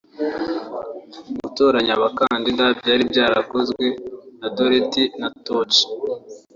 [1.39, 3.85] gutoranya abakandida byari byarakozwe
[4.39, 5.83] na Deloitte na Touché